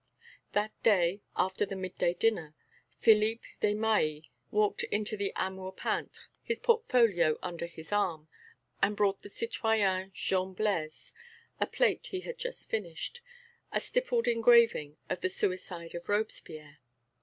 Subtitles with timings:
[0.53, 2.55] That day, after the midday dinner,
[2.97, 8.27] Philippe Desmahis walked into the Amour peintre, his portfolio under his arm,
[8.81, 11.13] and brought the citoyen Jean Blaise
[11.59, 13.21] a plate he had just finished,
[13.71, 16.79] a stippled engraving of the Suicide of Robespierre.